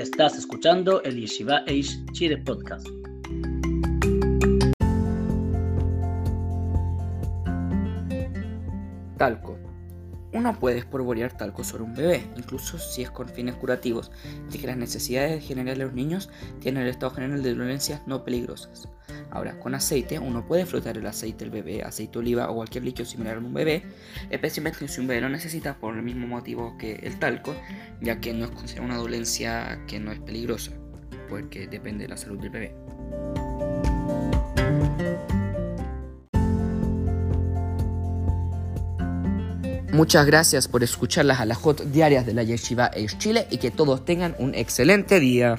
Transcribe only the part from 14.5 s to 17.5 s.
que las necesidades generales de los niños tienen el estado general